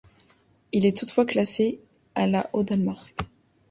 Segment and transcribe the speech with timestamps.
[0.71, 1.79] Il est toutefois classé
[2.15, 3.15] à la au Danemark.